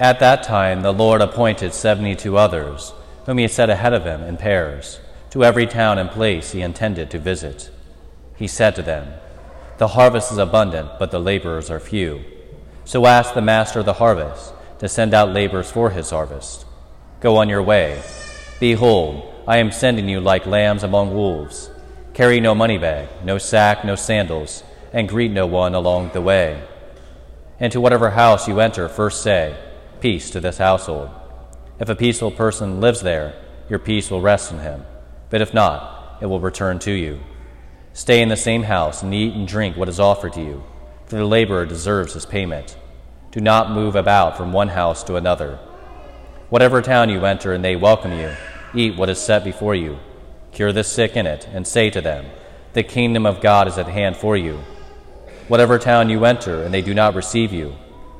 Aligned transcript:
At 0.00 0.20
that 0.20 0.44
time, 0.44 0.82
the 0.82 0.92
Lord 0.92 1.20
appointed 1.20 1.74
seventy 1.74 2.14
two 2.14 2.36
others, 2.36 2.92
whom 3.26 3.38
he 3.38 3.48
set 3.48 3.68
ahead 3.68 3.92
of 3.92 4.04
him 4.04 4.22
in 4.22 4.36
pairs, 4.36 5.00
to 5.30 5.44
every 5.44 5.66
town 5.66 5.98
and 5.98 6.08
place 6.08 6.52
he 6.52 6.60
intended 6.62 7.10
to 7.10 7.18
visit. 7.18 7.70
He 8.36 8.46
said 8.46 8.76
to 8.76 8.82
them, 8.82 9.12
The 9.78 9.88
harvest 9.88 10.30
is 10.30 10.38
abundant, 10.38 10.90
but 11.00 11.10
the 11.10 11.18
laborers 11.18 11.68
are 11.68 11.80
few. 11.80 12.22
So 12.84 13.06
ask 13.06 13.34
the 13.34 13.42
master 13.42 13.80
of 13.80 13.86
the 13.86 13.94
harvest 13.94 14.52
to 14.78 14.88
send 14.88 15.14
out 15.14 15.32
laborers 15.32 15.70
for 15.70 15.90
his 15.90 16.10
harvest. 16.10 16.64
Go 17.18 17.36
on 17.36 17.48
your 17.48 17.62
way. 17.62 18.00
Behold, 18.60 19.34
I 19.48 19.56
am 19.56 19.72
sending 19.72 20.08
you 20.08 20.20
like 20.20 20.46
lambs 20.46 20.84
among 20.84 21.12
wolves. 21.12 21.70
Carry 22.14 22.38
no 22.38 22.54
money 22.54 22.78
bag, 22.78 23.08
no 23.24 23.38
sack, 23.38 23.84
no 23.84 23.96
sandals, 23.96 24.62
and 24.92 25.08
greet 25.08 25.32
no 25.32 25.46
one 25.46 25.74
along 25.74 26.10
the 26.12 26.22
way. 26.22 26.62
And 27.58 27.72
to 27.72 27.80
whatever 27.80 28.10
house 28.10 28.46
you 28.46 28.60
enter, 28.60 28.88
first 28.88 29.22
say, 29.22 29.56
Peace 30.00 30.30
to 30.30 30.38
this 30.38 30.58
household. 30.58 31.10
If 31.80 31.88
a 31.88 31.96
peaceful 31.96 32.30
person 32.30 32.80
lives 32.80 33.00
there, 33.00 33.34
your 33.68 33.80
peace 33.80 34.12
will 34.12 34.20
rest 34.20 34.52
on 34.52 34.60
him. 34.60 34.84
But 35.28 35.40
if 35.40 35.52
not, 35.52 36.18
it 36.20 36.26
will 36.26 36.38
return 36.38 36.78
to 36.80 36.92
you. 36.92 37.18
Stay 37.92 38.22
in 38.22 38.28
the 38.28 38.36
same 38.36 38.62
house 38.62 39.02
and 39.02 39.12
eat 39.12 39.34
and 39.34 39.48
drink 39.48 39.76
what 39.76 39.88
is 39.88 39.98
offered 39.98 40.34
to 40.34 40.40
you, 40.40 40.62
for 41.06 41.16
the 41.16 41.24
laborer 41.24 41.66
deserves 41.66 42.14
his 42.14 42.26
payment. 42.26 42.76
Do 43.32 43.40
not 43.40 43.72
move 43.72 43.96
about 43.96 44.36
from 44.36 44.52
one 44.52 44.68
house 44.68 45.02
to 45.04 45.16
another. 45.16 45.58
Whatever 46.48 46.80
town 46.80 47.10
you 47.10 47.24
enter 47.24 47.52
and 47.52 47.64
they 47.64 47.74
welcome 47.74 48.12
you, 48.12 48.30
eat 48.74 48.96
what 48.96 49.10
is 49.10 49.18
set 49.18 49.42
before 49.42 49.74
you. 49.74 49.98
Cure 50.52 50.72
the 50.72 50.84
sick 50.84 51.16
in 51.16 51.26
it, 51.26 51.48
and 51.52 51.66
say 51.66 51.90
to 51.90 52.00
them, 52.00 52.26
The 52.72 52.84
kingdom 52.84 53.26
of 53.26 53.40
God 53.40 53.66
is 53.66 53.78
at 53.78 53.88
hand 53.88 54.16
for 54.16 54.36
you. 54.36 54.60
Whatever 55.48 55.76
town 55.76 56.08
you 56.08 56.24
enter 56.24 56.62
and 56.62 56.72
they 56.72 56.82
do 56.82 56.94
not 56.94 57.16
receive 57.16 57.52
you, 57.52 57.74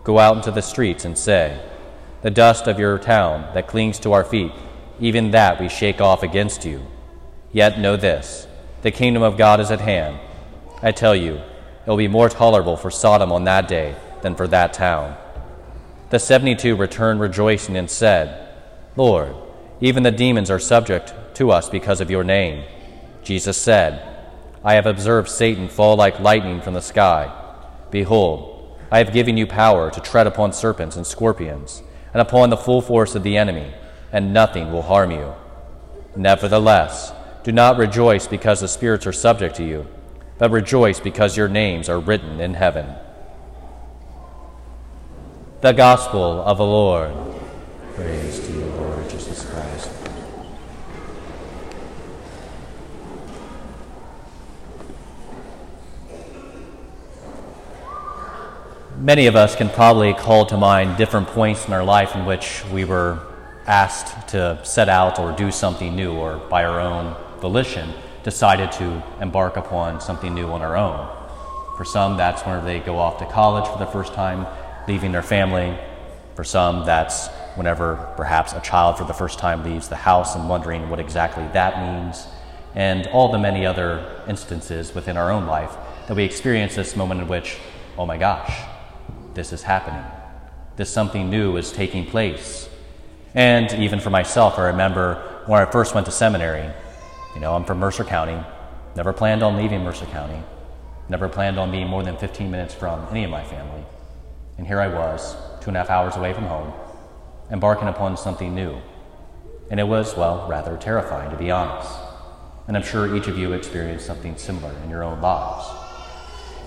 go 0.08 0.18
out 0.18 0.38
into 0.38 0.50
the 0.50 0.62
streets 0.62 1.04
and 1.04 1.18
say, 1.18 1.60
The 2.22 2.30
dust 2.30 2.66
of 2.66 2.78
your 2.78 2.98
town 2.98 3.46
that 3.52 3.66
clings 3.68 3.98
to 3.98 4.14
our 4.14 4.24
feet, 4.24 4.52
even 4.98 5.32
that 5.32 5.60
we 5.60 5.68
shake 5.68 6.00
off 6.00 6.22
against 6.22 6.64
you. 6.64 6.80
Yet 7.52 7.78
know 7.78 7.94
this 7.94 8.48
the 8.80 8.90
kingdom 8.90 9.22
of 9.22 9.36
God 9.36 9.60
is 9.60 9.70
at 9.70 9.82
hand. 9.82 10.18
I 10.80 10.92
tell 10.92 11.14
you, 11.14 11.34
it 11.34 11.90
will 11.90 11.98
be 11.98 12.08
more 12.08 12.30
tolerable 12.30 12.78
for 12.78 12.90
Sodom 12.90 13.30
on 13.30 13.44
that 13.44 13.68
day 13.68 13.96
than 14.22 14.34
for 14.34 14.48
that 14.48 14.72
town. 14.72 15.14
The 16.08 16.18
seventy 16.18 16.54
two 16.54 16.74
returned 16.74 17.20
rejoicing 17.20 17.76
and 17.76 17.90
said, 17.90 18.48
Lord, 18.96 19.34
even 19.82 20.04
the 20.04 20.10
demons 20.10 20.50
are 20.50 20.58
subject 20.58 21.12
to 21.34 21.50
us 21.50 21.68
because 21.68 22.00
of 22.00 22.10
your 22.10 22.24
name. 22.24 22.64
Jesus 23.22 23.58
said, 23.58 23.92
I 24.64 24.72
have 24.72 24.86
observed 24.86 25.28
Satan 25.28 25.68
fall 25.68 25.96
like 25.96 26.18
lightning 26.18 26.62
from 26.62 26.72
the 26.72 26.80
sky. 26.80 27.30
Behold, 27.90 28.57
I 28.90 28.98
have 28.98 29.12
given 29.12 29.36
you 29.36 29.46
power 29.46 29.90
to 29.90 30.00
tread 30.00 30.26
upon 30.26 30.52
serpents 30.52 30.96
and 30.96 31.06
scorpions, 31.06 31.82
and 32.12 32.20
upon 32.22 32.50
the 32.50 32.56
full 32.56 32.80
force 32.80 33.14
of 33.14 33.22
the 33.22 33.36
enemy, 33.36 33.74
and 34.12 34.32
nothing 34.32 34.72
will 34.72 34.82
harm 34.82 35.10
you. 35.10 35.34
Nevertheless, 36.16 37.12
do 37.44 37.52
not 37.52 37.76
rejoice 37.76 38.26
because 38.26 38.60
the 38.60 38.68
spirits 38.68 39.06
are 39.06 39.12
subject 39.12 39.56
to 39.56 39.64
you, 39.64 39.86
but 40.38 40.50
rejoice 40.50 41.00
because 41.00 41.36
your 41.36 41.48
names 41.48 41.88
are 41.88 42.00
written 42.00 42.40
in 42.40 42.54
heaven. 42.54 42.94
The 45.60 45.72
Gospel 45.72 46.40
of 46.42 46.58
the 46.58 46.64
Lord. 46.64 47.12
Praise 47.94 48.40
to 48.46 48.52
you, 48.52 48.64
Lord 48.64 49.10
Jesus 49.10 49.44
Christ. 49.50 49.90
Many 59.00 59.28
of 59.28 59.36
us 59.36 59.54
can 59.54 59.68
probably 59.68 60.12
call 60.12 60.44
to 60.46 60.56
mind 60.56 60.96
different 60.96 61.28
points 61.28 61.68
in 61.68 61.72
our 61.72 61.84
life 61.84 62.16
in 62.16 62.26
which 62.26 62.64
we 62.72 62.84
were 62.84 63.20
asked 63.64 64.26
to 64.30 64.58
set 64.64 64.88
out 64.88 65.20
or 65.20 65.30
do 65.30 65.52
something 65.52 65.94
new, 65.94 66.14
or 66.14 66.38
by 66.50 66.64
our 66.64 66.80
own 66.80 67.14
volition 67.40 67.94
decided 68.24 68.72
to 68.72 69.00
embark 69.20 69.56
upon 69.56 70.00
something 70.00 70.34
new 70.34 70.48
on 70.48 70.62
our 70.62 70.76
own. 70.76 71.08
For 71.76 71.84
some, 71.84 72.16
that's 72.16 72.42
whenever 72.42 72.66
they 72.66 72.80
go 72.80 72.98
off 72.98 73.20
to 73.20 73.26
college 73.26 73.70
for 73.70 73.78
the 73.78 73.86
first 73.86 74.14
time, 74.14 74.48
leaving 74.88 75.12
their 75.12 75.22
family. 75.22 75.78
For 76.34 76.42
some, 76.42 76.84
that's 76.84 77.28
whenever 77.54 78.12
perhaps 78.16 78.52
a 78.52 78.60
child 78.62 78.98
for 78.98 79.04
the 79.04 79.14
first 79.14 79.38
time 79.38 79.62
leaves 79.62 79.86
the 79.86 79.94
house 79.94 80.34
and 80.34 80.48
wondering 80.48 80.90
what 80.90 80.98
exactly 80.98 81.46
that 81.52 81.78
means, 81.78 82.26
and 82.74 83.06
all 83.12 83.30
the 83.30 83.38
many 83.38 83.64
other 83.64 84.24
instances 84.26 84.92
within 84.92 85.16
our 85.16 85.30
own 85.30 85.46
life 85.46 85.76
that 86.08 86.16
we 86.16 86.24
experience 86.24 86.74
this 86.74 86.96
moment 86.96 87.20
in 87.20 87.28
which, 87.28 87.58
oh 87.96 88.04
my 88.04 88.18
gosh, 88.18 88.60
this 89.38 89.52
is 89.52 89.62
happening. 89.62 90.04
This 90.74 90.90
something 90.90 91.30
new 91.30 91.56
is 91.58 91.70
taking 91.70 92.04
place. 92.04 92.68
And 93.34 93.72
even 93.74 94.00
for 94.00 94.10
myself, 94.10 94.58
I 94.58 94.66
remember 94.66 95.42
when 95.46 95.62
I 95.62 95.70
first 95.70 95.94
went 95.94 96.06
to 96.06 96.12
seminary, 96.12 96.68
you 97.36 97.40
know, 97.40 97.54
I'm 97.54 97.64
from 97.64 97.78
Mercer 97.78 98.02
County, 98.02 98.44
never 98.96 99.12
planned 99.12 99.44
on 99.44 99.56
leaving 99.56 99.84
Mercer 99.84 100.06
County, 100.06 100.42
never 101.08 101.28
planned 101.28 101.56
on 101.56 101.70
being 101.70 101.86
more 101.86 102.02
than 102.02 102.16
15 102.16 102.50
minutes 102.50 102.74
from 102.74 103.06
any 103.12 103.22
of 103.22 103.30
my 103.30 103.44
family. 103.44 103.84
And 104.56 104.66
here 104.66 104.80
I 104.80 104.88
was, 104.88 105.36
two 105.60 105.70
and 105.70 105.76
a 105.76 105.80
half 105.80 105.88
hours 105.88 106.16
away 106.16 106.32
from 106.32 106.46
home, 106.46 106.72
embarking 107.48 107.86
upon 107.86 108.16
something 108.16 108.52
new. 108.56 108.76
And 109.70 109.78
it 109.78 109.86
was, 109.86 110.16
well, 110.16 110.48
rather 110.48 110.76
terrifying, 110.76 111.30
to 111.30 111.36
be 111.36 111.52
honest. 111.52 111.92
And 112.66 112.76
I'm 112.76 112.82
sure 112.82 113.14
each 113.14 113.28
of 113.28 113.38
you 113.38 113.52
experienced 113.52 114.04
something 114.04 114.36
similar 114.36 114.74
in 114.82 114.90
your 114.90 115.04
own 115.04 115.20
lives. 115.20 115.77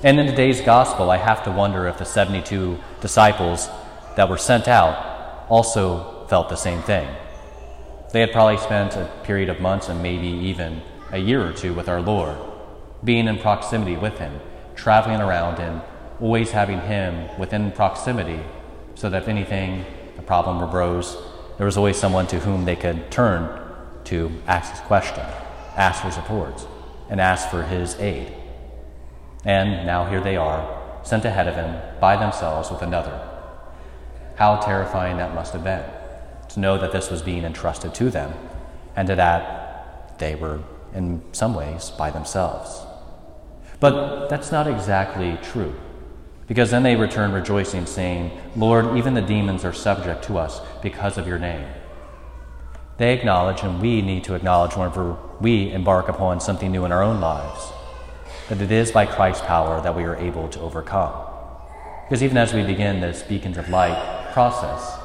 And 0.04 0.20
in 0.20 0.26
today's 0.26 0.62
gospel, 0.62 1.12
I 1.12 1.18
have 1.18 1.44
to 1.44 1.52
wonder 1.52 1.88
if 1.88 2.00
the 2.00 2.06
72 2.06 2.80
disciples 3.02 3.70
that 4.16 4.28
were 4.28 4.38
sent 4.38 4.68
out 4.68 5.46
also 5.48 6.26
felt 6.28 6.50
the 6.50 6.56
same 6.56 6.82
thing. 6.82 7.08
They 8.12 8.22
had 8.22 8.32
probably 8.32 8.58
spent 8.58 8.96
a 8.96 9.12
period 9.24 9.50
of 9.50 9.60
months 9.60 9.90
and 9.90 10.02
maybe 10.02 10.26
even 10.26 10.82
a 11.12 11.20
year 11.20 11.48
or 11.48 11.54
two 11.54 11.76
with 11.76 11.88
our 11.88 12.02
Lord, 12.02 12.36
being 13.04 13.28
in 13.28 13.38
proximity 13.38 13.96
with 13.96 14.18
Him, 14.18 14.40
traveling 14.76 15.22
around 15.22 15.60
and 15.60 15.84
always 16.20 16.50
having 16.50 16.82
Him 16.82 17.30
within 17.38 17.72
proximity 17.72 18.40
so 18.96 19.08
that 19.08 19.22
if 19.22 19.28
anything, 19.28 19.86
a 20.18 20.24
problem 20.24 20.64
arose, 20.64 21.16
there 21.58 21.66
was 21.68 21.78
always 21.78 21.98
someone 21.98 22.26
to 22.26 22.40
whom 22.40 22.66
they 22.66 22.76
could 22.76 23.12
turn 23.12 23.48
to 24.06 24.32
ask 24.48 24.72
his 24.72 24.82
question, 24.82 25.24
ask 25.78 26.02
for 26.02 26.10
support, 26.10 26.66
and 27.08 27.22
ask 27.22 27.50
for 27.50 27.62
His 27.62 27.94
aid. 28.00 28.41
And 29.44 29.88
now 29.88 30.06
here 30.06 30.22
they 30.22 30.38
are, 30.38 31.02
sent 31.04 31.26
ahead 31.26 31.48
of 31.48 31.56
him 31.56 31.82
by 32.00 32.16
themselves 32.18 32.70
with 32.70 32.82
another. 32.82 33.28
How 34.36 34.58
terrifying 34.58 35.18
that 35.18 35.34
must 35.34 35.54
have 35.54 35.64
been 35.64 35.84
to 36.50 36.60
know 36.60 36.78
that 36.78 36.92
this 36.92 37.10
was 37.10 37.22
being 37.22 37.44
entrusted 37.44 37.94
to 37.96 38.10
them, 38.10 38.34
and 38.96 39.08
to 39.08 39.16
that 39.16 40.20
they 40.20 40.36
were, 40.36 40.60
in 40.94 41.22
some 41.32 41.56
ways, 41.56 41.92
by 41.92 42.12
themselves. 42.12 42.82
But 43.80 44.28
that's 44.28 44.52
not 44.52 44.68
exactly 44.68 45.40
true, 45.42 45.74
because 46.48 46.70
then 46.70 46.84
they 46.84 46.96
return 46.96 47.32
rejoicing, 47.32 47.86
saying, 47.86 48.32
Lord, 48.56 48.98
even 48.98 49.14
the 49.14 49.22
demons 49.22 49.64
are 49.64 49.74
subject 49.74 50.24
to 50.26 50.38
us 50.38 50.60
because 50.82 51.18
of 51.18 51.26
your 51.26 51.40
name. 51.40 51.68
They 52.98 53.14
acknowledge, 53.14 53.64
and 53.64 53.82
we 53.82 54.02
need 54.02 54.26
to 54.26 54.36
acknowledge 54.36 54.76
whenever 54.76 55.18
we 55.40 55.72
embark 55.72 56.10
upon 56.10 56.42
something 56.42 56.72
new 56.72 56.86
in 56.86 56.92
our 56.92 57.02
own 57.02 57.22
lives 57.22 57.72
that 58.52 58.60
it 58.62 58.70
is 58.70 58.92
by 58.92 59.06
Christ's 59.06 59.46
power 59.46 59.82
that 59.82 59.96
we 59.96 60.04
are 60.04 60.18
able 60.18 60.50
to 60.50 60.60
overcome. 60.60 61.14
Because 62.04 62.22
even 62.22 62.36
as 62.36 62.54
we 62.54 62.64
begin 62.64 63.00
this 63.00 63.24
Beacons 63.24 63.58
of 63.58 63.70
Light 63.70 64.34
process, 64.34 65.00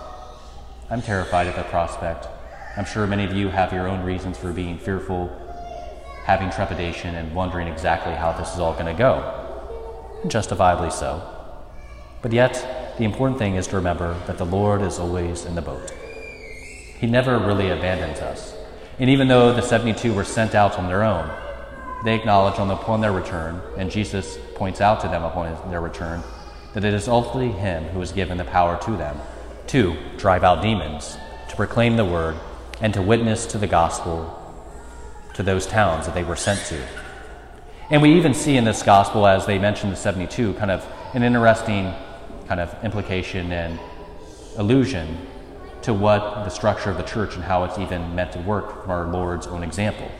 I'm 0.91 1.01
terrified 1.01 1.47
at 1.47 1.55
the 1.55 1.63
prospect. 1.63 2.27
I'm 2.77 2.85
sure 2.85 3.07
many 3.07 3.25
of 3.25 3.33
you 3.33 3.51
have 3.51 3.73
your 3.73 3.87
own 3.87 4.03
reasons 4.03 4.37
for 4.37 4.53
being 4.53 4.79
fearful, 4.79 5.31
having 6.25 6.51
trepidation, 6.51 7.15
and 7.15 7.37
wondering 7.37 7.69
exactly 7.69 8.15
how 8.15 8.33
this 8.33 8.53
is 8.53 8.59
all 8.59 8.73
going 8.73 8.87
to 8.87 8.95
go. 8.95 10.21
Justifiably 10.27 10.91
so. 10.91 11.23
But 12.23 12.33
yet, 12.33 12.97
the 12.99 13.05
important 13.05 13.39
thing 13.39 13.55
is 13.55 13.69
to 13.69 13.77
remember 13.77 14.19
that 14.27 14.39
the 14.39 14.45
Lord 14.45 14.83
is 14.83 14.99
always 14.99 15.45
in 15.45 15.55
the 15.55 15.63
boat. 15.63 15.95
He 16.99 17.07
never 17.07 17.39
really 17.39 17.69
abandons 17.69 18.19
us. 18.19 18.57
And 18.99 19.09
even 19.09 19.29
though 19.29 19.53
the 19.53 19.63
72 19.63 20.13
were 20.13 20.25
sent 20.25 20.57
out 20.57 20.81
on 20.81 20.89
their 20.89 21.05
own, 21.05 21.31
they 22.05 22.15
acknowledge 22.15 22.59
on 22.59 22.71
upon 22.71 23.01
their 23.01 23.13
return, 23.13 23.61
and 23.77 23.91
Jesus 23.91 24.39
points 24.55 24.81
out 24.81 25.01
to 25.01 25.09
them 25.09 25.25
upon 25.25 25.71
their 25.71 25.81
return, 25.81 26.23
that 26.75 26.85
it 26.85 26.95
is 26.95 27.09
ultimately 27.09 27.53
Him 27.53 27.85
who 27.85 28.01
has 28.01 28.13
given 28.13 28.39
the 28.39 28.45
power 28.45 28.79
to 28.83 28.97
them 28.97 29.19
to 29.69 29.97
drive 30.17 30.45
out 30.45 30.63
demons, 30.63 31.17
to 31.49 31.57
proclaim 31.57 31.97
the 31.97 32.05
word, 32.05 32.37
and 32.81 32.93
to 32.95 33.03
witness 33.03 33.47
to 33.47 33.59
the 33.59 33.67
gospel 33.67 34.43
to 35.35 35.43
those 35.43 35.67
towns 35.67 36.07
that 36.07 36.15
they 36.15 36.25
were 36.25 36.37
sent 36.37 36.61
to. 36.67 36.83
And 37.91 38.03
we 38.03 38.15
even 38.15 38.35
see 38.35 38.57
in 38.57 38.65
this 38.65 38.83
gospel, 38.83 39.27
as 39.27 39.47
they 39.47 39.59
mention 39.59 39.91
the 39.91 39.97
72, 39.97 40.55
kind 40.55 40.71
of 40.71 40.87
an 41.15 41.23
interesting 41.23 41.93
kind 42.49 42.61
of 42.61 42.75
implication 42.85 43.53
and 43.53 43.79
allusion 44.57 45.17
to 45.83 45.95
what 45.95 46.45
the 46.45 46.49
structure 46.49 46.91
of 46.91 46.97
the 46.97 47.03
church 47.03 47.35
and 47.37 47.45
how 47.45 47.65
it's 47.65 47.79
even 47.79 48.15
meant 48.15 48.33
to 48.33 48.41
work 48.41 48.83
from 48.83 48.91
our 48.91 49.07
Lord's 49.07 49.47
own 49.47 49.63
example. 49.63 50.11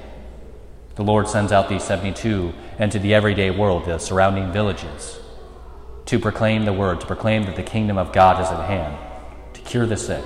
The 0.97 1.05
Lord 1.05 1.29
sends 1.29 1.53
out 1.53 1.69
these 1.69 1.85
72 1.85 2.55
into 2.79 2.99
the 2.99 3.13
everyday 3.13 3.51
world, 3.51 3.85
the 3.85 3.99
surrounding 3.99 4.51
villages, 4.51 5.21
to 6.07 6.19
proclaim 6.19 6.65
the 6.65 6.73
word, 6.73 7.01
to 7.03 7.07
proclaim 7.07 7.45
that 7.45 7.57
the 7.57 7.63
kingdom 7.63 7.99
of 7.99 8.15
God 8.15 8.41
is 8.43 8.49
at 8.49 8.67
hand, 8.67 8.97
to 9.53 9.61
cure 9.61 9.85
the 9.85 9.99
sick, 9.99 10.25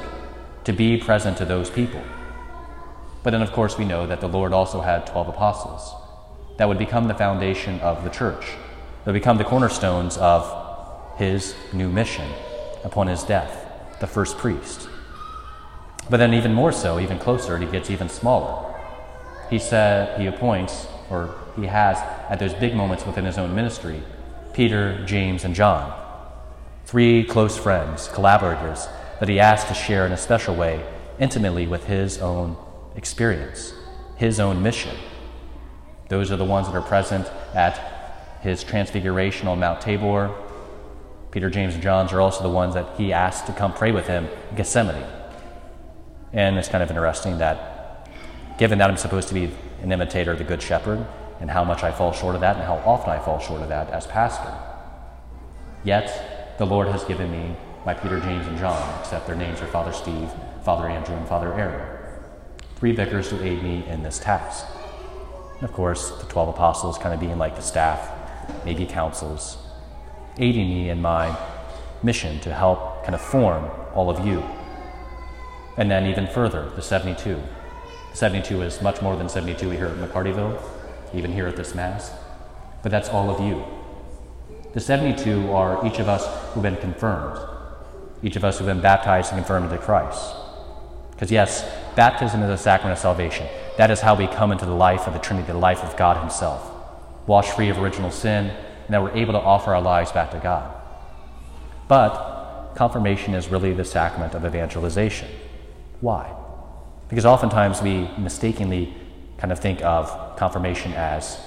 to 0.62 0.72
be 0.72 0.96
present 0.96 1.36
to 1.38 1.44
those 1.44 1.70
people. 1.70 2.00
But 3.24 3.32
then, 3.32 3.42
of 3.42 3.50
course, 3.50 3.76
we 3.76 3.84
know 3.84 4.06
that 4.06 4.20
the 4.20 4.28
Lord 4.28 4.52
also 4.52 4.80
had 4.80 5.08
12 5.08 5.30
apostles 5.30 5.92
that 6.56 6.68
would 6.68 6.78
become 6.78 7.08
the 7.08 7.14
foundation 7.14 7.80
of 7.80 8.04
the 8.04 8.10
church, 8.10 8.46
that 9.04 9.06
would 9.06 9.14
become 9.14 9.38
the 9.38 9.44
cornerstones 9.44 10.18
of 10.18 11.18
his 11.18 11.56
new 11.72 11.88
mission 11.88 12.30
upon 12.84 13.08
his 13.08 13.24
death, 13.24 13.66
the 13.98 14.06
first 14.06 14.38
priest. 14.38 14.88
But 16.08 16.18
then, 16.18 16.32
even 16.32 16.54
more 16.54 16.70
so, 16.70 17.00
even 17.00 17.18
closer, 17.18 17.60
it 17.60 17.72
gets 17.72 17.90
even 17.90 18.08
smaller. 18.08 18.69
He 19.50 19.58
said 19.58 20.18
he 20.20 20.26
appoints, 20.26 20.86
or 21.10 21.34
he 21.56 21.66
has, 21.66 21.98
at 22.30 22.38
those 22.38 22.54
big 22.54 22.74
moments 22.74 23.04
within 23.04 23.24
his 23.24 23.36
own 23.36 23.54
ministry, 23.54 24.02
Peter, 24.54 25.04
James, 25.04 25.44
and 25.44 25.54
John. 25.54 25.92
Three 26.86 27.24
close 27.24 27.58
friends, 27.58 28.08
collaborators 28.08 28.88
that 29.18 29.28
he 29.28 29.38
asked 29.40 29.68
to 29.68 29.74
share 29.74 30.06
in 30.06 30.12
a 30.12 30.16
special 30.16 30.54
way 30.54 30.84
intimately 31.18 31.66
with 31.66 31.86
his 31.86 32.18
own 32.18 32.56
experience, 32.96 33.74
his 34.16 34.40
own 34.40 34.62
mission. 34.62 34.96
Those 36.08 36.32
are 36.32 36.36
the 36.36 36.44
ones 36.44 36.66
that 36.66 36.74
are 36.74 36.82
present 36.82 37.30
at 37.54 38.38
his 38.42 38.64
transfiguration 38.64 39.46
on 39.46 39.60
Mount 39.60 39.80
Tabor. 39.80 40.34
Peter, 41.30 41.50
James, 41.50 41.74
and 41.74 41.82
John 41.82 42.08
are 42.08 42.20
also 42.20 42.42
the 42.42 42.48
ones 42.48 42.74
that 42.74 42.96
he 42.96 43.12
asked 43.12 43.46
to 43.46 43.52
come 43.52 43.72
pray 43.72 43.92
with 43.92 44.06
him 44.06 44.28
in 44.50 44.56
Gethsemane. 44.56 45.04
And 46.32 46.56
it's 46.58 46.68
kind 46.68 46.82
of 46.82 46.90
interesting 46.90 47.38
that, 47.38 47.79
given 48.60 48.78
that 48.78 48.90
I'm 48.90 48.98
supposed 48.98 49.26
to 49.28 49.32
be 49.32 49.50
an 49.80 49.90
imitator 49.90 50.32
of 50.32 50.38
the 50.38 50.44
Good 50.44 50.60
Shepherd, 50.60 51.06
and 51.40 51.50
how 51.50 51.64
much 51.64 51.82
I 51.82 51.90
fall 51.90 52.12
short 52.12 52.34
of 52.34 52.42
that, 52.42 52.56
and 52.56 52.64
how 52.66 52.76
often 52.84 53.08
I 53.08 53.18
fall 53.18 53.40
short 53.40 53.62
of 53.62 53.70
that 53.70 53.88
as 53.88 54.06
pastor, 54.06 54.52
yet 55.82 56.58
the 56.58 56.66
Lord 56.66 56.86
has 56.88 57.02
given 57.04 57.32
me 57.32 57.56
my 57.86 57.94
Peter, 57.94 58.20
James, 58.20 58.46
and 58.46 58.58
John, 58.58 59.00
except 59.00 59.26
their 59.26 59.34
names 59.34 59.62
are 59.62 59.66
Father 59.66 59.94
Steve, 59.94 60.28
Father 60.62 60.86
Andrew, 60.86 61.16
and 61.16 61.26
Father 61.26 61.54
Aaron. 61.54 61.98
Three 62.76 62.92
vicars 62.92 63.30
to 63.30 63.42
aid 63.42 63.62
me 63.62 63.82
in 63.88 64.02
this 64.02 64.18
task. 64.18 64.66
And 65.54 65.62
of 65.62 65.72
course, 65.72 66.10
the 66.10 66.26
12 66.26 66.50
apostles 66.50 66.98
kind 66.98 67.14
of 67.14 67.20
being 67.20 67.38
like 67.38 67.56
the 67.56 67.62
staff, 67.62 68.10
maybe 68.66 68.84
councils, 68.84 69.56
aiding 70.36 70.68
me 70.68 70.90
in 70.90 71.00
my 71.00 71.34
mission 72.02 72.38
to 72.40 72.52
help 72.52 73.04
kind 73.04 73.14
of 73.14 73.22
form 73.22 73.70
all 73.94 74.10
of 74.10 74.26
you. 74.26 74.44
And 75.78 75.90
then 75.90 76.04
even 76.04 76.26
further, 76.26 76.68
the 76.76 76.82
72. 76.82 77.42
The 78.10 78.16
72 78.16 78.62
is 78.62 78.82
much 78.82 79.00
more 79.02 79.16
than 79.16 79.28
72 79.28 79.68
we 79.68 79.76
hear 79.76 79.86
at 79.86 79.96
McCartyville, 79.96 80.60
even 81.14 81.32
here 81.32 81.46
at 81.46 81.56
this 81.56 81.74
Mass, 81.74 82.12
but 82.82 82.90
that's 82.90 83.08
all 83.08 83.30
of 83.30 83.40
you. 83.40 83.64
The 84.72 84.80
72 84.80 85.50
are 85.52 85.84
each 85.86 85.98
of 85.98 86.08
us 86.08 86.26
who've 86.52 86.62
been 86.62 86.76
confirmed, 86.76 87.40
each 88.22 88.36
of 88.36 88.44
us 88.44 88.58
who've 88.58 88.66
been 88.66 88.80
baptized 88.80 89.32
and 89.32 89.38
confirmed 89.38 89.70
into 89.70 89.78
Christ. 89.78 90.34
Because, 91.10 91.30
yes, 91.30 91.68
baptism 91.96 92.42
is 92.42 92.50
a 92.50 92.56
sacrament 92.56 92.92
of 92.92 92.98
salvation. 92.98 93.46
That 93.76 93.90
is 93.90 94.00
how 94.00 94.14
we 94.14 94.26
come 94.26 94.52
into 94.52 94.64
the 94.64 94.74
life 94.74 95.06
of 95.06 95.12
the 95.12 95.18
Trinity, 95.18 95.52
the 95.52 95.58
life 95.58 95.82
of 95.82 95.96
God 95.96 96.16
Himself, 96.18 96.70
washed 97.26 97.54
free 97.54 97.68
of 97.68 97.78
original 97.78 98.10
sin, 98.10 98.46
and 98.46 98.94
that 98.94 99.02
we're 99.02 99.16
able 99.16 99.32
to 99.32 99.40
offer 99.40 99.74
our 99.74 99.82
lives 99.82 100.12
back 100.12 100.30
to 100.30 100.38
God. 100.38 100.74
But 101.88 102.74
confirmation 102.74 103.34
is 103.34 103.48
really 103.48 103.72
the 103.72 103.84
sacrament 103.84 104.34
of 104.34 104.44
evangelization. 104.44 105.28
Why? 106.00 106.32
Because 107.10 107.26
oftentimes 107.26 107.82
we 107.82 108.08
mistakenly 108.16 108.94
kind 109.36 109.52
of 109.52 109.58
think 109.58 109.82
of 109.82 110.36
confirmation 110.36 110.92
as 110.94 111.38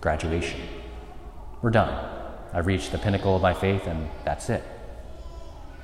graduation. 0.00 0.60
We're 1.62 1.70
done. 1.70 2.08
I've 2.52 2.66
reached 2.66 2.90
the 2.90 2.98
pinnacle 2.98 3.36
of 3.36 3.42
my 3.42 3.54
faith, 3.54 3.86
and 3.86 4.10
that's 4.24 4.50
it. 4.50 4.64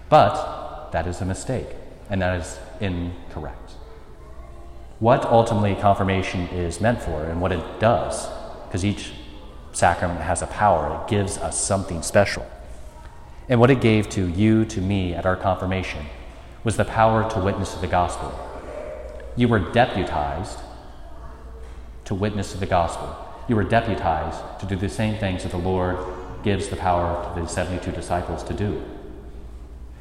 But 0.09 0.91
that 0.91 1.07
is 1.07 1.21
a 1.21 1.25
mistake, 1.25 1.69
and 2.11 2.21
that 2.21 2.41
is 2.41 2.59
incorrect. 2.81 3.73
What 4.99 5.25
ultimately 5.27 5.77
confirmation 5.77 6.49
is 6.49 6.81
meant 6.81 7.01
for, 7.01 7.25
and 7.25 7.41
what 7.41 7.53
it 7.53 7.79
does, 7.79 8.29
because 8.67 8.85
each 8.85 9.13
sacrament 9.73 10.21
has 10.21 10.43
a 10.43 10.47
power, 10.47 11.01
it 11.01 11.09
gives 11.09 11.39
us 11.39 11.61
something 11.61 12.03
special. 12.03 12.45
And 13.49 13.61
what 13.61 13.71
it 13.71 13.81
gave 13.81 14.09
to 14.11 14.27
you, 14.27 14.65
to 14.65 14.81
me, 14.81 15.15
at 15.15 15.27
our 15.27 15.37
confirmation 15.37 16.07
was 16.65 16.77
the 16.77 16.85
power 16.85 17.31
to 17.31 17.39
witness 17.39 17.75
the 17.75 17.87
gospel. 17.87 18.33
You 19.37 19.49
were 19.49 19.61
deputized 19.61 20.59
to 22.07 22.15
witness 22.15 22.53
the 22.53 22.67
gospel. 22.67 23.15
You 23.49 23.57
were 23.57 23.65
deputized 23.65 24.61
to 24.61 24.67
do 24.67 24.77
the 24.77 24.89
same 24.89 25.19
things 25.19 25.43
that 25.43 25.53
the 25.53 25.59
Lord 25.59 25.99
gives 26.43 26.69
the 26.69 26.77
power 26.77 27.35
to 27.35 27.41
the 27.41 27.47
72 27.47 27.91
disciples 27.93 28.43
to 28.45 28.55
do. 28.55 28.83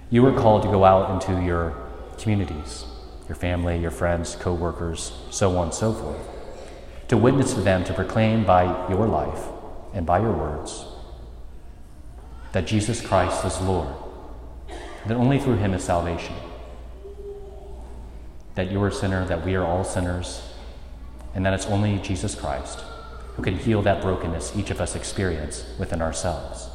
You 0.09 0.23
were 0.23 0.33
called 0.33 0.63
to 0.63 0.69
go 0.69 0.85
out 0.85 1.11
into 1.11 1.43
your 1.43 1.75
communities, 2.17 2.85
your 3.27 3.35
family, 3.35 3.77
your 3.77 3.91
friends, 3.91 4.35
co 4.35 4.53
workers, 4.53 5.11
so 5.31 5.57
on 5.57 5.65
and 5.65 5.73
so 5.73 5.93
forth, 5.93 6.21
to 7.09 7.17
witness 7.17 7.53
to 7.53 7.61
them, 7.61 7.83
to 7.83 7.93
proclaim 7.93 8.45
by 8.45 8.63
your 8.89 9.07
life 9.07 9.47
and 9.93 10.05
by 10.05 10.19
your 10.19 10.33
words 10.33 10.85
that 12.55 12.65
Jesus 12.65 13.01
Christ 13.01 13.43
is 13.43 13.59
Lord, 13.59 13.93
that 15.07 15.17
only 15.17 15.39
through 15.39 15.57
him 15.57 15.73
is 15.73 15.83
salvation, 15.83 16.33
that 18.55 18.71
you're 18.71 18.87
a 18.87 18.91
sinner, 18.91 19.25
that 19.25 19.45
we 19.45 19.55
are 19.55 19.65
all 19.65 19.83
sinners, 19.83 20.41
and 21.33 21.45
that 21.45 21.53
it's 21.53 21.65
only 21.67 21.99
Jesus 21.99 22.35
Christ 22.35 22.79
who 23.35 23.43
can 23.43 23.57
heal 23.57 23.81
that 23.81 24.01
brokenness 24.01 24.55
each 24.55 24.71
of 24.71 24.79
us 24.79 24.95
experience 24.95 25.65
within 25.77 26.01
ourselves. 26.01 26.69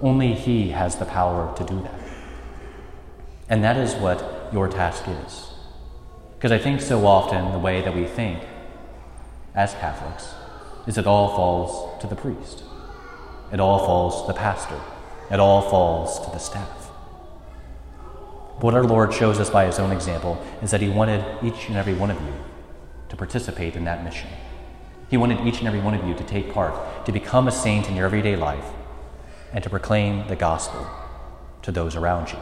Only 0.00 0.34
He 0.34 0.70
has 0.70 0.96
the 0.96 1.04
power 1.04 1.56
to 1.56 1.64
do 1.64 1.80
that. 1.82 2.00
And 3.48 3.62
that 3.62 3.76
is 3.76 3.94
what 3.94 4.50
your 4.52 4.68
task 4.68 5.04
is. 5.06 5.50
Because 6.36 6.52
I 6.52 6.58
think 6.58 6.80
so 6.80 7.06
often 7.06 7.52
the 7.52 7.58
way 7.58 7.82
that 7.82 7.94
we 7.94 8.04
think 8.04 8.42
as 9.54 9.74
Catholics 9.74 10.34
is 10.86 10.96
it 10.96 11.06
all 11.06 11.36
falls 11.36 12.00
to 12.00 12.06
the 12.06 12.16
priest, 12.16 12.64
it 13.52 13.60
all 13.60 13.78
falls 13.80 14.22
to 14.22 14.28
the 14.28 14.38
pastor, 14.38 14.80
it 15.30 15.38
all 15.38 15.62
falls 15.62 16.18
to 16.24 16.30
the 16.30 16.38
staff. 16.38 16.79
What 18.60 18.74
our 18.74 18.84
Lord 18.84 19.14
shows 19.14 19.40
us 19.40 19.48
by 19.48 19.64
His 19.64 19.78
own 19.78 19.90
example 19.90 20.38
is 20.60 20.70
that 20.70 20.82
He 20.82 20.90
wanted 20.90 21.24
each 21.42 21.68
and 21.68 21.78
every 21.78 21.94
one 21.94 22.10
of 22.10 22.20
you 22.20 22.34
to 23.08 23.16
participate 23.16 23.74
in 23.74 23.84
that 23.84 24.04
mission. 24.04 24.28
He 25.08 25.16
wanted 25.16 25.46
each 25.46 25.60
and 25.60 25.66
every 25.66 25.80
one 25.80 25.94
of 25.94 26.06
you 26.06 26.14
to 26.14 26.24
take 26.24 26.52
part, 26.52 27.06
to 27.06 27.12
become 27.12 27.48
a 27.48 27.52
saint 27.52 27.88
in 27.88 27.96
your 27.96 28.04
everyday 28.04 28.36
life, 28.36 28.66
and 29.54 29.64
to 29.64 29.70
proclaim 29.70 30.28
the 30.28 30.36
gospel 30.36 30.86
to 31.62 31.72
those 31.72 31.96
around 31.96 32.32
you. 32.32 32.38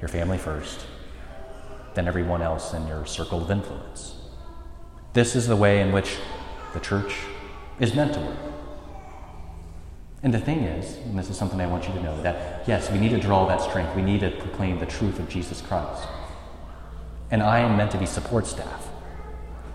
Your 0.00 0.08
family 0.08 0.38
first, 0.38 0.86
then 1.94 2.06
everyone 2.06 2.40
else 2.40 2.72
in 2.72 2.86
your 2.86 3.04
circle 3.04 3.42
of 3.42 3.50
influence. 3.50 4.14
This 5.12 5.34
is 5.34 5.48
the 5.48 5.56
way 5.56 5.80
in 5.80 5.90
which 5.90 6.18
the 6.72 6.78
church 6.78 7.14
is 7.80 7.96
meant 7.96 8.14
to 8.14 8.20
work. 8.20 8.55
And 10.26 10.34
the 10.34 10.40
thing 10.40 10.64
is, 10.64 10.96
and 10.96 11.16
this 11.16 11.30
is 11.30 11.38
something 11.38 11.60
I 11.60 11.68
want 11.68 11.86
you 11.86 11.94
to 11.94 12.02
know, 12.02 12.20
that 12.22 12.66
yes, 12.66 12.90
we 12.90 12.98
need 12.98 13.10
to 13.10 13.20
draw 13.20 13.46
that 13.46 13.60
strength. 13.60 13.94
We 13.94 14.02
need 14.02 14.18
to 14.22 14.32
proclaim 14.32 14.80
the 14.80 14.84
truth 14.84 15.20
of 15.20 15.28
Jesus 15.28 15.60
Christ. 15.60 16.02
And 17.30 17.40
I 17.40 17.60
am 17.60 17.76
meant 17.76 17.92
to 17.92 17.96
be 17.96 18.06
support 18.06 18.44
staff. 18.48 18.88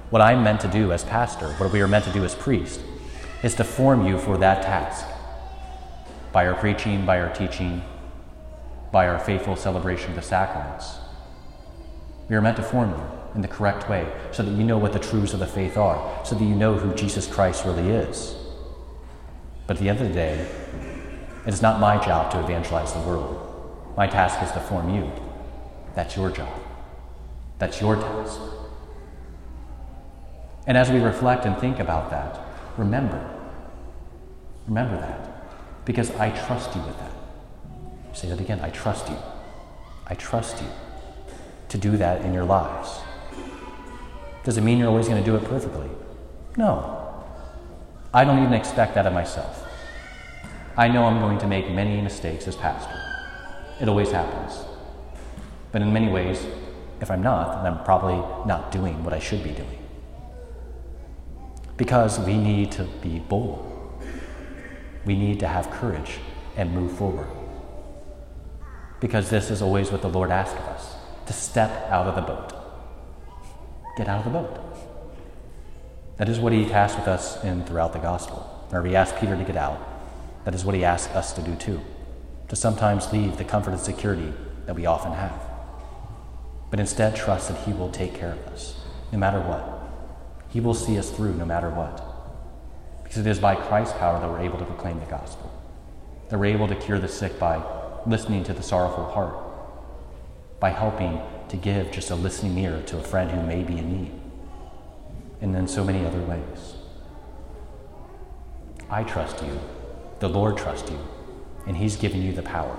What 0.10 0.22
I'm 0.22 0.44
meant 0.44 0.60
to 0.60 0.68
do 0.68 0.92
as 0.92 1.06
pastor, 1.06 1.54
what 1.54 1.72
we 1.72 1.80
are 1.80 1.88
meant 1.88 2.04
to 2.04 2.12
do 2.12 2.26
as 2.26 2.36
priest, 2.36 2.82
is 3.44 3.56
to 3.56 3.64
form 3.64 4.06
you 4.06 4.18
for 4.18 4.38
that 4.40 4.62
task 4.62 5.06
by 6.34 6.46
our 6.46 6.56
preaching, 6.56 7.06
by 7.06 7.22
our 7.22 7.34
teaching, 7.34 7.82
by 8.92 9.08
our 9.08 9.20
faithful 9.20 9.56
celebration 9.56 10.10
of 10.10 10.16
the 10.18 10.22
sacraments. 10.22 10.98
We 12.28 12.36
are 12.36 12.42
meant 12.42 12.58
to 12.58 12.64
form 12.64 12.90
you 12.90 13.04
in 13.36 13.42
the 13.42 13.48
correct 13.48 13.90
way 13.90 14.06
so 14.34 14.44
that 14.44 14.52
you 14.52 14.66
know 14.66 14.78
what 14.78 14.92
the 14.92 15.00
truths 15.00 15.32
of 15.32 15.40
the 15.40 15.48
faith 15.48 15.78
are, 15.78 16.26
so 16.26 16.36
that 16.36 16.44
you 16.44 16.56
know 16.56 16.74
who 16.74 16.94
Jesus 16.94 17.26
Christ 17.26 17.64
really 17.64 17.88
is. 17.88 18.36
But 19.68 19.78
at 19.78 19.84
the 19.84 19.90
end 19.90 20.02
of 20.02 20.08
the 20.08 20.14
day, 20.14 20.48
it 21.46 21.54
is 21.54 21.62
not 21.62 21.80
my 21.80 22.04
job 22.04 22.32
to 22.32 22.40
evangelize 22.40 22.94
the 22.94 23.00
world. 23.00 23.94
My 23.98 24.08
task 24.08 24.42
is 24.44 24.52
to 24.52 24.60
form 24.60 24.94
you. 24.94 25.12
That's 25.96 26.16
your 26.16 26.30
job. 26.30 26.60
That's 27.60 27.82
your 27.82 27.96
task. 27.96 28.40
And 30.68 30.78
as 30.78 30.90
we 30.90 31.00
reflect 31.00 31.46
and 31.46 31.58
think 31.58 31.80
about 31.80 32.12
that, 32.12 32.40
remember, 32.78 33.30
remember 34.68 34.98
that, 34.98 35.86
because 35.86 36.12
I 36.12 36.30
trust 36.46 36.76
you 36.76 36.82
with 36.84 36.98
that. 37.00 37.12
Say 38.14 38.30
that 38.30 38.40
again 38.40 38.60
I 38.62 38.70
trust 38.70 39.10
you. 39.10 39.18
I 40.08 40.16
trust 40.16 40.62
you 40.62 40.68
to 41.70 41.78
do 41.78 41.98
that 41.98 42.22
in 42.22 42.34
your 42.34 42.44
lives. 42.44 43.00
Does 44.44 44.58
it 44.58 44.62
mean 44.62 44.78
you're 44.78 44.90
always 44.90 45.08
going 45.08 45.24
to 45.24 45.30
do 45.30 45.36
it 45.36 45.44
perfectly? 45.46 45.90
No. 46.58 47.01
I 48.14 48.26
don't 48.26 48.40
even 48.40 48.54
expect 48.54 48.96
that 48.96 49.06
of 49.06 49.14
myself. 49.14 49.68
I 50.78 50.88
know 50.88 51.06
I'm 51.06 51.20
going 51.20 51.38
to 51.40 51.48
make 51.48 51.70
many 51.72 52.02
mistakes 52.02 52.48
as 52.48 52.56
pastor. 52.56 53.00
It 53.80 53.90
always 53.90 54.12
happens. 54.12 54.66
But 55.72 55.82
in 55.82 55.94
many 55.94 56.10
ways, 56.10 56.46
if 57.02 57.10
I'm 57.12 57.24
not, 57.24 57.64
then 57.64 57.74
I'm 57.74 57.84
probably 57.84 58.18
not 58.46 58.72
doing 58.72 59.04
what 59.04 59.14
I 59.14 59.20
should 59.20 59.44
be 59.44 59.52
doing 59.52 59.78
because 61.78 62.20
we 62.20 62.38
need 62.38 62.72
to 62.74 62.84
be 63.02 63.20
bold. 63.20 63.66
We 65.06 65.16
need 65.18 65.40
to 65.40 65.48
have 65.48 65.72
courage 65.72 66.20
and 66.58 66.74
move 66.74 66.92
forward. 66.98 67.28
because 69.02 69.30
this 69.30 69.50
is 69.52 69.62
always 69.62 69.92
what 69.92 70.02
the 70.02 70.10
Lord 70.10 70.32
asks 70.32 70.58
of 70.58 70.66
us 70.68 70.96
to 71.26 71.34
step 71.34 71.72
out 71.90 72.08
of 72.08 72.16
the 72.16 72.22
boat. 72.22 72.54
Get 73.98 74.08
out 74.08 74.26
of 74.26 74.32
the 74.32 74.40
boat. 74.40 74.71
That 76.22 76.30
is 76.30 76.40
what 76.40 76.54
he 76.54 76.66
tasked 76.66 77.00
with 77.00 77.08
us 77.08 77.44
in 77.44 77.66
throughout 77.66 77.94
the 77.94 77.98
gospel. 77.98 78.38
Whenever 78.68 78.88
he 78.88 78.96
asked 78.96 79.16
Peter 79.16 79.36
to 79.36 79.44
get 79.44 79.56
out, 79.56 79.80
that 80.46 80.54
is 80.54 80.64
what 80.64 80.76
he 80.76 80.84
asks 80.84 81.12
us 81.16 81.34
to 81.34 81.42
do 81.42 81.56
too, 81.56 81.82
to 82.48 82.56
sometimes 82.56 83.12
leave 83.12 83.38
the 83.38 83.44
comfort 83.44 83.72
and 83.72 83.80
security 83.80 84.32
that 84.68 84.76
we 84.76 84.86
often 84.86 85.14
have, 85.14 85.42
but 86.70 86.80
instead 86.80 87.16
trust 87.16 87.48
that 87.48 87.58
he 87.62 87.74
will 87.74 87.90
take 87.90 88.14
care 88.14 88.34
of 88.34 88.54
us, 88.54 88.80
no 89.12 89.18
matter 89.18 89.40
what. 89.40 89.68
He 90.50 90.60
will 90.60 90.76
see 90.76 91.00
us 91.00 91.10
through 91.10 91.34
no 91.34 91.46
matter 91.46 91.72
what. 91.72 92.06
Because 93.02 93.18
it 93.18 93.26
is 93.26 93.40
by 93.40 93.56
Christ's 93.56 93.98
power 93.98 94.20
that 94.20 94.30
we're 94.30 94.42
able 94.42 94.60
to 94.60 94.66
proclaim 94.66 95.00
the 95.00 95.08
gospel, 95.08 95.52
that 96.30 96.38
we're 96.38 96.54
able 96.54 96.68
to 96.68 96.76
cure 96.76 97.00
the 97.00 97.08
sick 97.08 97.40
by 97.40 97.64
listening 98.06 98.44
to 98.44 98.54
the 98.54 98.62
sorrowful 98.62 99.06
heart, 99.06 99.36
by 100.60 100.70
helping 100.70 101.20
to 101.50 101.58
give 101.58 101.92
just 101.92 102.12
a 102.12 102.16
listening 102.16 102.56
ear 102.60 102.80
to 102.86 103.00
a 103.00 103.04
friend 103.04 103.32
who 103.32 103.42
may 103.42 103.64
be 103.64 103.80
in 103.80 104.04
need, 104.04 104.22
and 105.42 105.56
in 105.56 105.68
so 105.68 105.84
many 105.84 106.06
other 106.06 106.22
ways. 106.22 106.76
I 108.90 109.04
trust 109.04 109.44
you, 109.44 109.60
the 110.20 110.30
Lord 110.30 110.58
trusts 110.58 110.90
you, 110.90 111.00
and 111.66 111.76
He's 111.76 111.96
given 111.96 112.22
you 112.22 112.32
the 112.32 112.44
power. 112.44 112.78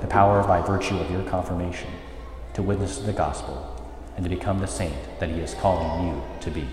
The 0.00 0.06
power 0.06 0.42
by 0.42 0.62
virtue 0.62 0.96
of 0.96 1.10
your 1.10 1.22
confirmation 1.24 1.90
to 2.54 2.62
witness 2.62 2.98
the 2.98 3.12
gospel 3.12 3.70
and 4.16 4.24
to 4.24 4.30
become 4.30 4.60
the 4.60 4.66
saint 4.66 4.94
that 5.20 5.28
He 5.28 5.40
is 5.40 5.54
calling 5.54 6.08
you 6.08 6.22
to 6.40 6.50
be. 6.50 6.66